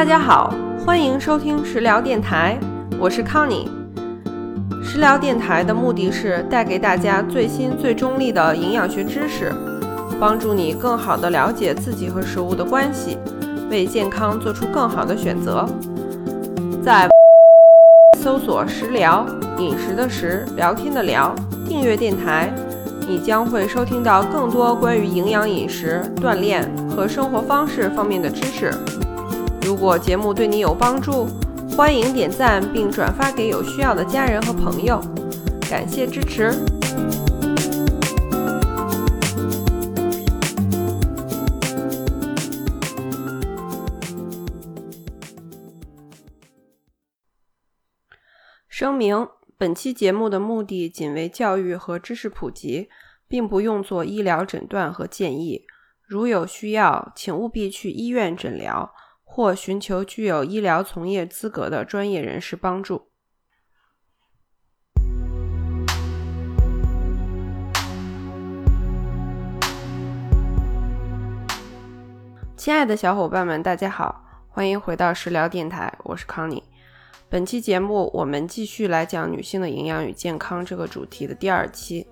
[0.00, 0.50] 大家好，
[0.86, 2.58] 欢迎收听食疗电台，
[2.98, 3.68] 我是康妮。
[4.82, 9.52] 食疗电台的目的是带给大家最新最中立的营养学知识，
[10.18, 13.18] 帮助你更好地了解自己和食物的关系，
[13.70, 15.68] 为健康做出更好的选择。
[16.82, 17.06] 在
[18.20, 19.26] 搜索“食疗”，
[19.60, 21.34] 饮食的食，聊天的聊，
[21.68, 22.50] 订阅电台，
[23.06, 28.72] 你将会收听到更多关于营养、饮食、锻炼和生活方式方面的知识。
[29.62, 31.26] 如果节目对你有帮助，
[31.76, 35.00] 欢迎点赞并转发给有需要的家人和朋友，
[35.70, 36.52] 感谢支持。
[48.68, 52.88] 声明：本期节目的目的仅为教育和知识普及，
[53.28, 55.66] 并不用作医疗诊断和建议。
[56.08, 58.92] 如有需要，请务必去医院诊疗。
[59.32, 63.12] 或寻求具有医疗从业资格的专业人士帮助。
[72.56, 76.60] 亲爱的小伙伴们，大家好，欢迎回到食疗电台，我是康妮。
[77.28, 82.04] 本期节目我们继续来讲女性的营养与健康这个主题的第二期。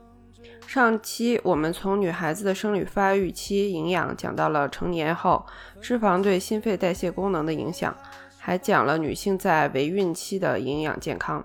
[0.69, 5.47] 上期我们从女孩子的生理发育期营养讲到了成年后
[5.81, 7.97] 脂肪对心肺代谢功能的影响，
[8.37, 11.43] 还讲了女性在围孕期的营养健康。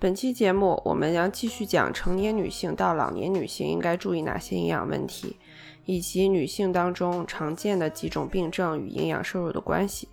[0.00, 5.36] 本期节目我们将继续讲成年女性到老年女性应该注意哪些营养问题，
[5.84, 10.08] 以及女性当中常见的几种病症与营养摄入的关系。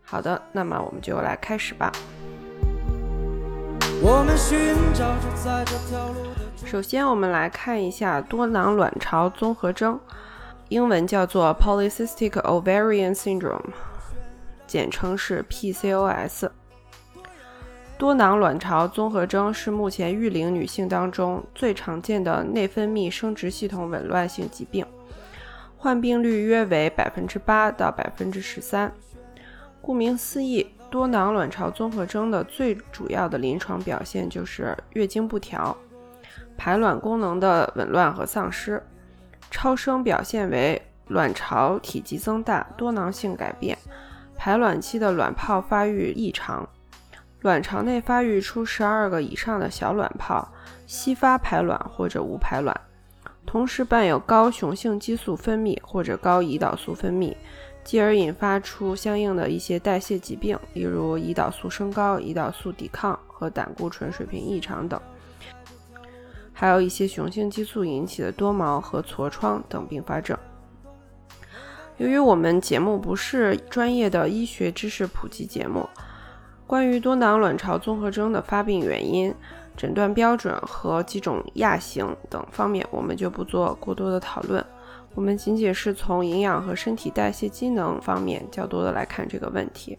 [0.00, 1.92] 好的，那么我们就来开始吧。
[4.02, 6.29] 我们寻找着在这条路
[6.64, 9.98] 首先，我们来看一下多囊卵巢综合征，
[10.68, 13.72] 英文叫做 Polycystic Ovarian Syndrome，
[14.68, 16.48] 简称是 PCOS。
[17.98, 24.86] 多囊卵巢综合征是目前育龄女性当中最常见的内分泌生殖系统紊乱性疾病，
[25.76, 28.92] 患病率约为百分之八到百分之十三。
[29.82, 35.76] 顾名思义，多囊卵巢综合征的最主要的临床表现就是月经不调。
[36.62, 38.82] 排卵功能的紊乱和丧失，
[39.50, 43.78] 超声表现为卵巢体积增大、多囊性改变，
[44.36, 46.68] 排卵期的卵泡发育异常，
[47.40, 50.46] 卵巢内发育出十二个以上的小卵泡，
[50.86, 52.78] 稀发排卵或者无排卵，
[53.46, 57.34] 同时伴有高雄性激素分泌或者高胰岛素分泌，
[57.82, 65.00] 继而引发出相应的一些代谢疾病，例如胰岛素升高、胰岛素抵抗和胆固醇水平异常等。
[66.60, 70.36] 还有一些雄性激素引起的多毛和痤疮等并发症。
[71.96, 75.88] 由于我们节目不是专业的医学知识普及节目，
[76.66, 79.34] 关于多囊卵巢综合征的发病原因、
[79.74, 84.62] 诊断标准和几种亚型等方面，我们就不做过多的讨论。
[85.14, 89.96] 我们仅仅是从营养和身体代谢机能方面较多的来看这个问题。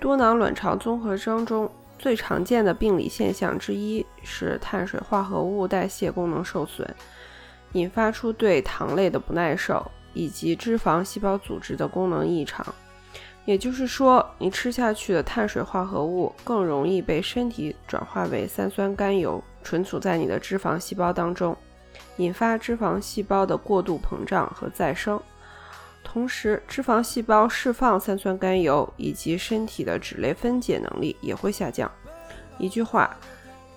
[0.00, 1.70] 多囊卵巢综合征中。
[1.98, 6.88] 最常见的病理现象之一是碳水化合物代谢功能受损，
[7.72, 12.64] 引发出对糖类的不耐受，以及脂肪细胞组织的功能异常。
[13.44, 21.56] 也就是说，你吃下去的碳水化合物更容易被身体转化为三酸甘油，存储在你的脂肪细胞当中，
[22.18, 25.18] 引发脂肪细胞的过度膨胀和再生。
[26.10, 31.88] 同时，脂肪细胞释放三酸甘油以及身体的脂类分解能力也会下降。
[32.58, 33.14] 一句话，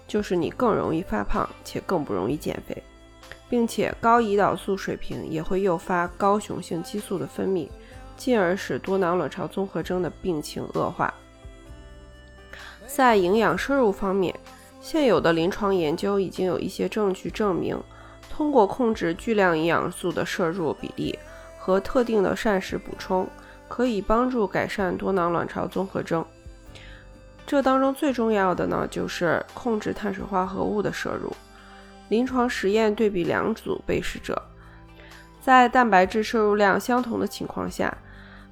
[0.07, 2.81] 就是你更容易发胖，且更不容易减肥，
[3.49, 7.67] 并且高胰岛素水平也会诱发高雄性激素的分泌，
[8.15, 11.13] 进而使多囊卵巢综合征的病情恶化。
[12.87, 14.33] 在营养摄入方面，
[14.79, 17.77] 现有的临床研究已经有一些证据证明，
[18.29, 21.19] 通过控制巨量营养素的摄入比例。
[21.63, 23.27] 和特定的膳食补充
[23.67, 26.25] 可以帮助改善多囊卵巢综合征。
[27.45, 31.31] 这当中最重要的呢，就是控制碳水化合物的摄入。
[32.09, 34.41] 临床实验对比两组被试者，
[35.39, 37.95] 在蛋白质摄入量相同的情况下，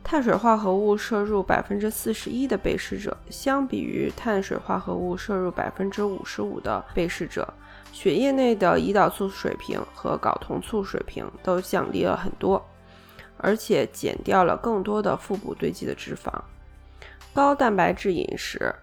[0.04, 7.52] 碳水化合物摄入百分之四十一的被试者，相比于碳水化合物摄入百分之五十五的被试者，
[7.92, 12.64] 血液内的胰岛素水平和睾酮素水平都降低了很多。
[13.40, 16.32] 而且减掉了更多的腹部堆积的脂肪。
[17.34, 18.74] 高蛋白质饮食，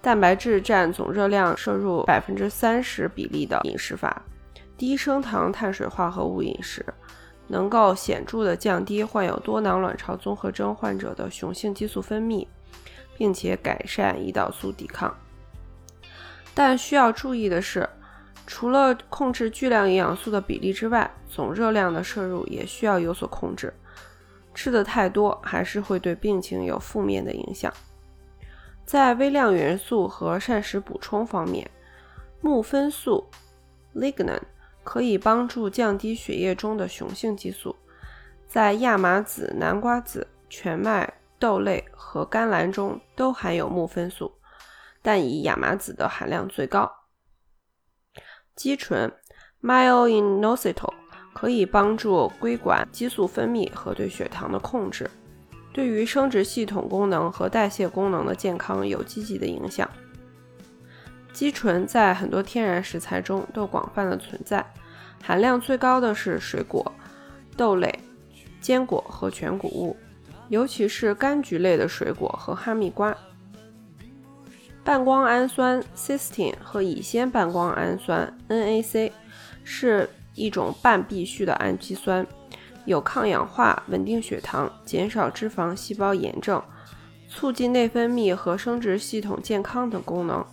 [0.00, 4.22] 蛋白质占总热量摄入百分之三十比例的饮食法。
[4.76, 6.82] 低升糖碳水化合物饮食，
[7.48, 12.46] 能够显著的降低患有多囊卵巢综合征患者的雄性激素分泌，
[13.18, 15.14] 并且改善胰岛素抵抗。
[16.54, 17.88] 但需要注意的是，
[18.46, 23.72] 除了控制巨量营养素的比例之外，总热量的摄入也需要有所控制。
[24.54, 27.72] 吃的太多还是会对病情有负面的影响。
[28.84, 31.70] 在微量元素和膳食补充方面，
[32.40, 33.28] 木酚素
[33.94, 34.40] （lignan）
[34.82, 37.76] 可以帮助降低血液中的雄性激素。
[38.48, 44.32] 在亚麻籽、南瓜籽、全麦、豆类和甘蓝中都含有木酚素。
[45.02, 46.90] 但以亚麻籽的含量最高。
[48.54, 49.10] 肌醇
[49.62, 50.92] （myo-inositol）
[51.40, 55.08] 可以帮助归管激素分泌和对血糖的控制，
[55.72, 59.88] 对于生殖系统功能和代谢功能的健康有积极的影响。
[61.32, 64.62] 肌醇在很多天然食材中都广泛的存在，
[65.22, 66.92] 含量最高的是水果、
[67.56, 67.90] 豆类、
[68.60, 69.96] 坚果和全谷物，
[70.50, 73.16] 尤其是柑橘类的水果和哈密瓜。
[74.84, 79.10] 半胱氨酸 （Cystine） 和乙酰半胱氨酸 （NAC）
[79.64, 82.26] 是一种半必需的氨基酸，
[82.84, 86.62] 有抗氧化、稳定血糖、减少脂肪细胞炎症、
[87.28, 90.44] 促进内分泌和生殖系统健康等功能。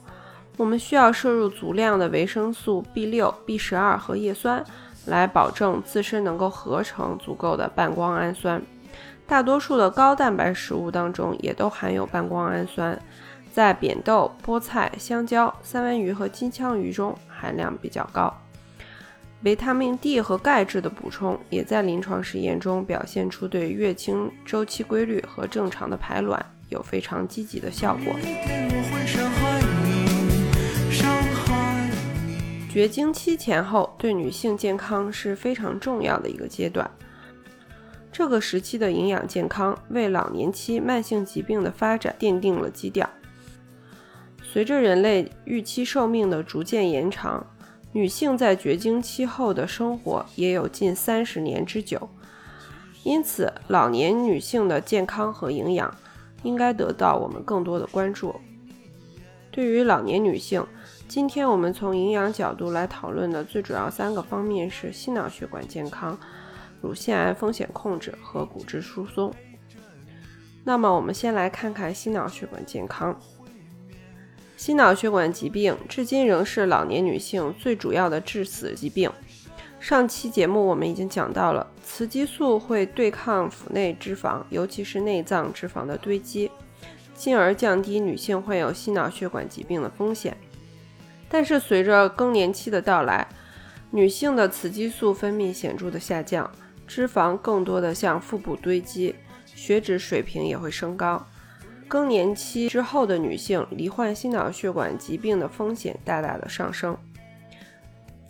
[0.58, 4.64] 我们需要摄入足量的维生素 B6、B12 和叶酸，
[5.06, 8.62] 来保证自身能够合成足够的半胱氨酸。
[9.28, 12.98] 大多数的高蛋白食物当中也都含有半胱氨酸。
[13.52, 18.34] 在扁豆、菠菜、香蕉、三文鱼和金枪鱼中含量比较高。
[19.44, 28.16] 维他命 D 和钙质的补充也在临床实验中表现出对月经周期规律和正常的排卵有非常积极的效果。
[32.70, 36.90] 绝经期前后对女性健康是非常重要的一个阶段。
[38.12, 43.08] 这个时期的营养健康为老年期慢性疾病的发展奠定了基调。
[44.42, 47.46] 随着人类预期寿命的逐渐延长，
[47.98, 52.08] 女性在绝经期后的生活也有近三十年之久。
[53.02, 55.92] 因此，老年女性的健康和营养
[56.44, 58.36] 应该得到我们更多的关注。
[59.50, 60.64] 对于老年女性，
[61.08, 66.16] 今天我们从营养角度来讨论的最主要三个方面是心脑血管健康、
[66.80, 69.34] 乳腺癌风险控制和骨质疏松。
[70.64, 73.20] 那么，我们先来看看心脑血管健康。
[74.58, 79.10] 心脑血管疾病至今仍是老年女性最主要的致死疾病。
[79.80, 86.50] 上期节目我们已经讲到了，雌激素会对抗腹内脂肪，尤其是内脏脂肪的堆积，
[87.14, 90.36] 进而降低女性患有心脑血管疾病的风险。
[91.30, 93.28] 但是随着更年期的到来，
[93.92, 96.52] 女性的雌激素分泌显著的下降，
[96.88, 99.14] 脂肪更多的向腹部堆积，
[99.46, 101.24] 血脂水平也会升高。
[101.88, 106.98] 更年期之后的女性罹患心脑血管疾病的风险大大的上升。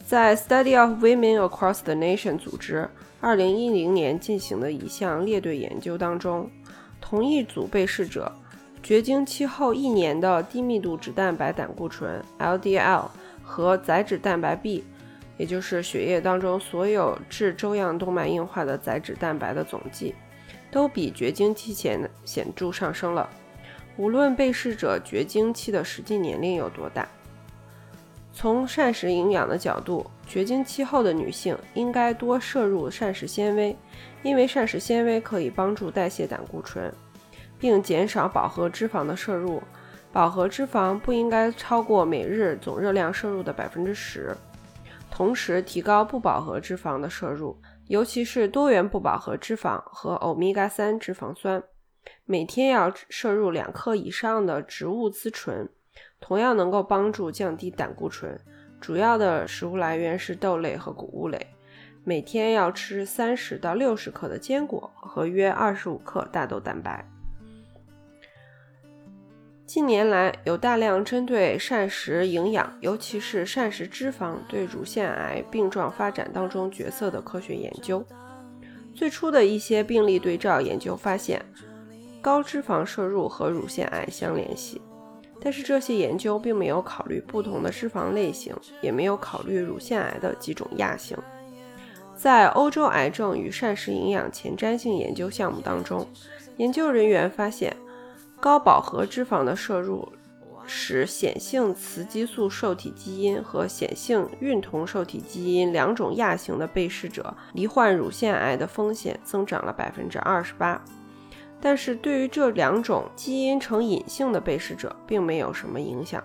[0.06, 2.88] 在 Study of Women Across the Nation 组织
[3.22, 6.50] 2010年进行的一项列队研究当中，
[7.02, 8.32] 同一组被试者
[8.82, 13.08] 绝经期后一年的低密度脂蛋白胆固醇 （LDL）
[13.44, 14.86] 和载脂蛋白 B，
[15.38, 20.16] 也就是血液当中所有致粥样动脉硬化的载脂蛋白的总计，
[20.72, 23.30] 都比绝经期前显著上升了。
[23.98, 27.08] 无论被试者绝经期的实际年龄有多大，
[28.32, 33.76] 从膳食营养的角度，绝经期后的女性应该多摄入膳食纤维，
[34.22, 36.94] 因为膳食纤维可以帮助代谢胆固醇，
[37.58, 39.62] 并减少饱和脂肪的摄入。
[40.14, 44.36] 饱和脂肪不应该超过每日总热量摄入的百分之十。
[45.12, 51.62] 同时，提高不饱和脂肪的摄入，尤其是多元不饱和脂肪和欧米伽三脂肪酸。
[52.26, 55.70] 每天要摄入两克以上的植物甾醇，
[56.20, 58.40] 同样能够帮助降低胆固醇。
[58.80, 61.48] 主要的食物来源是豆类和谷物类。
[62.04, 67.06] 每天要吃三十到六十克的坚果和约二十五克大豆蛋白。
[69.66, 78.06] 近年来，有大量针对膳食营养，尤其是膳食脂肪对乳腺癌病状发展当中角色的科学研究。
[78.94, 81.46] 最初的一些病例对照研究发现。
[82.28, 84.82] 高脂肪摄入和乳腺癌相联系，
[85.40, 91.18] 但是这些研究并没有考虑不同的脂肪类型，也没有考虑乳腺癌的几种亚型。
[92.18, 96.06] 在欧洲癌症与膳食营养前瞻性研究项目当中，
[96.58, 97.74] 研究人员发现，
[98.42, 100.06] 高饱和脂肪的摄入
[100.66, 110.84] 使显性雌激素受体基因和显性孕酮受体基因两种亚型的被试者罹患乳腺癌的风险增长了百分之二十八。
[111.60, 116.24] 但是对于这两种基因呈隐性的被试者，并没有什么影响。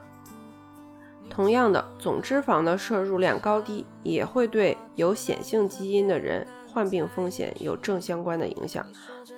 [1.31, 8.85] 同样的，总脂肪的摄入量高低也会对有显性基因的人患病风险有正相关的影响，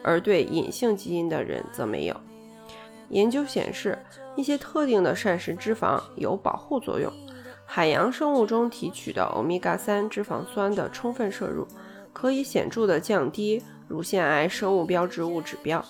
[0.03, 2.17] 而对隐性基因的人则没有。
[3.11, 3.97] 研究显示，
[4.35, 7.13] 一些特定的膳食脂肪有保护作用。
[7.65, 11.67] 海洋生物中提取的欧米伽三脂肪酸的充分摄入，
[12.13, 15.85] 可以显著的降低乳腺癌生物标志物指标。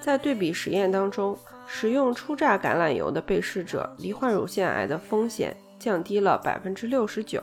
[0.00, 7.42] 在对比实验当中，使用初榨橄榄油的被试者罹患乳腺癌的风险降低了百分之六十九，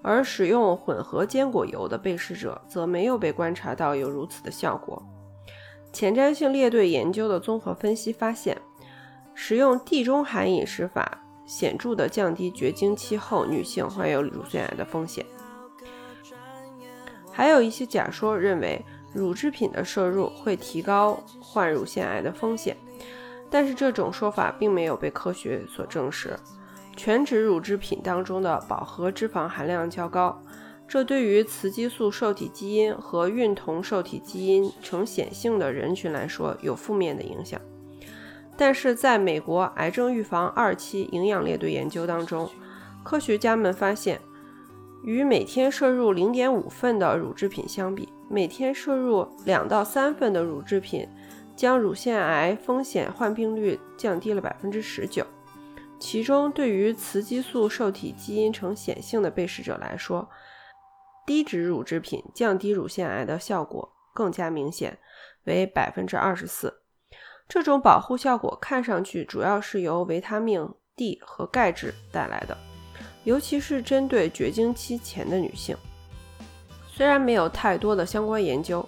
[0.00, 5.02] 而使用混合坚果油的被试者则没有被观察到有如此的效果。
[5.92, 8.56] 前瞻性列队研究的综合分析发现，
[9.34, 15.26] 使用地中海饮食法显著地降低绝经期后女性患有乳腺癌的风险。
[17.32, 18.84] 还有一些假说认为。
[19.12, 22.76] 乳制品的摄入会提高患乳腺癌的风险，
[23.50, 26.36] 但是这种说法并没有被科学所证实。
[26.96, 30.42] 全脂乳制品当中的饱和脂肪含量较高，
[30.86, 37.60] 这对于雌激素受体基因和孕酮受体基因呈显性的人群来说有负面的影响。
[38.56, 42.50] 但是，在美国癌症预防二期营养列队研究当中，
[43.04, 44.20] 科学家们发现。
[45.04, 51.08] 与每天摄入零点五份的乳制品相比，每天摄入两到三份的乳制品，
[51.56, 55.26] 将乳腺癌风险患病率降低了百分之十九。
[55.98, 60.28] 其中，对于雌激素受体基因呈显性的被试者来说，
[61.26, 64.98] 低脂乳制品降低乳腺癌的效果更加明显，
[65.44, 66.82] 为百分之二十四。
[67.48, 72.56] 这种保护效果看上去主要是由维他命 D 和钙质带来的。
[73.24, 75.76] 尤其是针对绝经期前的女性，
[76.98, 78.84] 虽然没有太多的相关研究，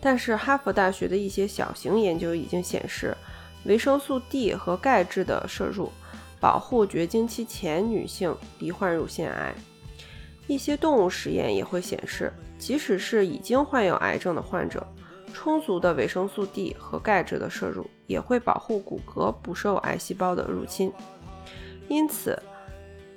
[0.00, 3.12] 但是哈佛大学的一些小型研究已经显示，
[3.64, 5.90] 维生素 D 和钙质的摄入
[6.38, 9.52] 保护绝经期前女性罹患乳腺癌。
[10.46, 14.86] 一些动物实验也会显示，即使是已经患有癌症的患者，
[15.34, 20.92] 充足的维生素 D 和钙质的摄入也会保护骨骼不受癌细胞的入侵。
[21.88, 22.40] 因此。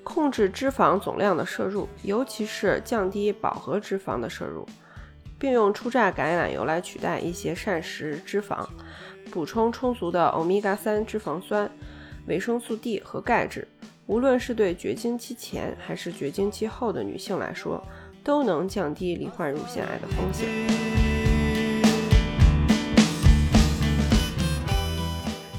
[0.03, 4.67] 控制脂肪总量的摄入，尤其是降低饱和脂肪的摄入，
[5.37, 8.67] 并用初榨橄榄油来取代一些膳食脂肪，
[9.31, 11.69] 补充充足的欧米伽三脂肪酸、
[12.27, 13.67] 维生素 D 和钙质，
[14.07, 17.81] 无论是对绝经期前还是绝经期后的女性来说，
[18.23, 20.47] 都能降低罹患乳腺癌的风险。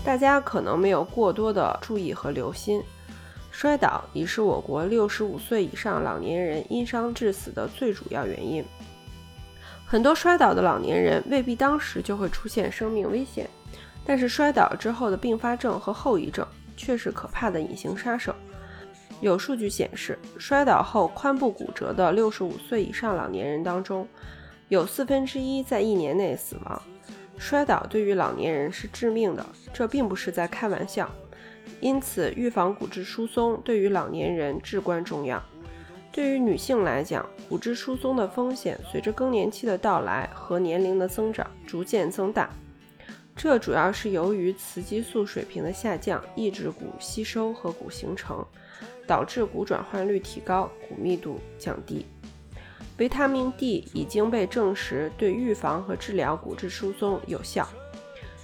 [0.05, 2.83] 大家可能没有过多的注意和留心。
[3.53, 8.65] 摔倒已是我国六十五岁以上老年人因伤致死的最主要原因。
[9.87, 13.49] 很多摔倒的老年人未必当时就会出现生命危险，
[14.07, 16.45] 但是摔倒之后的并发症和后遗症
[16.79, 18.35] 却是可怕的隐形杀手。
[19.21, 24.09] 有数据显示，摔倒后髋部骨折的六十五岁以上老年人当中，
[24.69, 26.83] 有四分之一在一年内死亡。
[27.37, 29.45] 摔倒对于老年人是致命的，
[29.75, 31.09] 这并不是在开玩笑。
[31.81, 35.43] 因此，预防骨质疏松对于老年人至关重要。
[36.13, 42.51] 对于女性来讲，骨质疏松的风险随着更年期的到来和年龄的增长逐渐增大。
[43.35, 48.45] 这主要是由于雌激素水平的下降，抑制骨吸收和骨形成，
[49.07, 52.05] 导致骨转换率提高，骨密度降低。
[52.99, 57.67] 维他命 D 已经被证实对预防和治疗骨质疏松有效。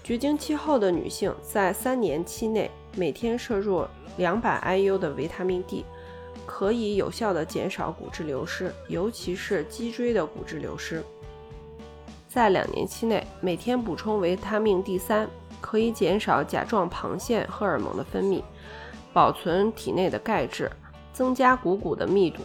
[0.03, 5.85] 绝经期后的女性在三年期内每天摄入两百 IU 的维他命 D，
[6.47, 11.03] 可以有效的减少骨质流失，尤其是脊椎的骨质流失。
[12.27, 15.29] 在两年期内每天补充维他命 D 三，
[15.61, 18.43] 可以减少甲状旁腺荷尔蒙的分泌，
[19.13, 20.71] 保存体内的钙质，
[21.13, 22.43] 增加股骨的密度。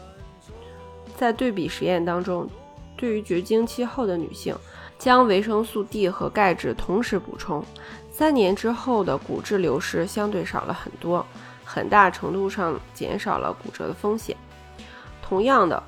[1.18, 2.48] 在对比实验当中，
[2.96, 4.56] 对于绝经期后的女性。
[5.00, 7.62] 将维生素 D 和钙质同时补充，
[8.16, 11.26] 三年之后的骨质流失相对少了很多，
[11.66, 14.38] 很大程度上减少了骨折的风险。
[15.20, 15.82] 同样的，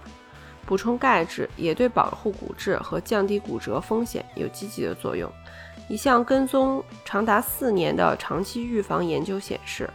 [0.66, 5.32] 补充钙质也对保护骨质和降低骨折风险有积极的作用。
[5.88, 9.88] 一项跟踪长达四年的长期预防研究显示，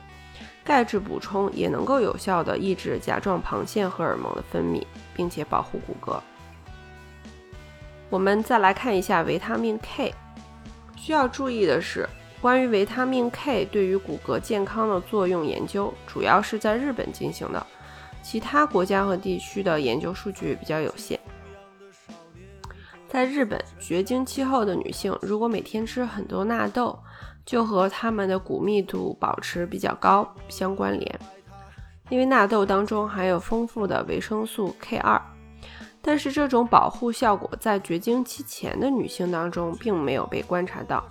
[0.65, 6.21] 钙质补充也能够有效地抑制甲状旁腺荷尔蒙的分泌，并且保护骨骼。
[8.09, 10.15] 我们再来看一下维他命 K。
[10.97, 12.07] 需要注意的是，
[12.41, 17.67] 关于维他命 K 对于骨骼健康的作用研究，主要是在日本进行的，
[18.23, 21.21] 其他国家和地区的研究数据比较有限。
[23.07, 26.99] 在日本，绝经期后的女性如果每天吃很多纳豆，
[27.45, 31.21] 就和她们的骨密度保持比较高相关联，
[32.09, 35.21] 因为纳豆当中含有丰富的维生素 K2。
[36.01, 41.07] 但是这种保护效果在绝经期前的女性当中并没有被观察到。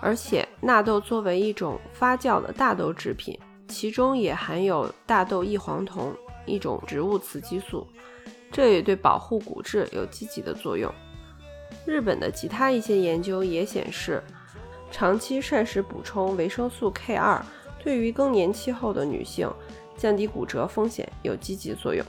[0.00, 3.38] 而且，纳豆作为一种发酵的大豆制品，
[3.68, 6.14] 其中也含有大豆异黄酮，
[6.46, 7.86] 一种植物雌激素，
[8.50, 10.90] 这也对保护骨质有积极的作用。
[11.86, 14.22] 日本的其他一些研究也显示，
[14.90, 17.40] 长期膳食补充维生素 K2
[17.82, 19.50] 对于更年期后的女性
[19.96, 22.04] 降低骨折风险有积极作用。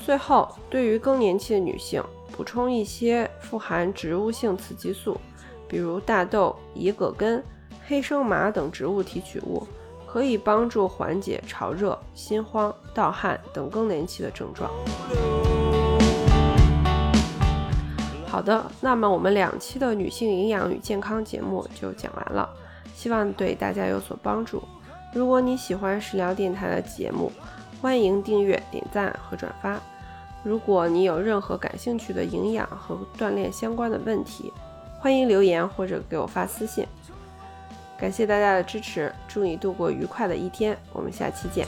[0.00, 2.02] 最后，对于更年期的女性，
[2.32, 5.20] 补充一些富含植物性雌激素。
[5.68, 7.44] 比如大豆、野葛根、
[7.86, 9.66] 黑生麻等植物提取物，
[10.06, 14.70] 可以帮助缓解潮热、心慌、盗汗等更年期的症状。
[18.26, 22.48] 好的，那么我们两期的女性营养与健康节目就讲完了，
[22.94, 24.62] 希望对大家有所帮助。
[25.14, 27.32] 如果你喜欢食疗电台的节目，
[27.80, 29.80] 欢迎订阅、点赞和转发。
[30.44, 34.52] 如果你有任何感兴趣的营养和锻炼相关的问题，
[35.00, 36.84] 欢迎留言或者给我发私信，
[37.98, 41.66] 感谢大家的支持，祝你度过愉快的一天，我们下期见。